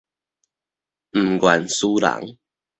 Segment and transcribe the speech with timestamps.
[1.13, 2.39] 毋願輸人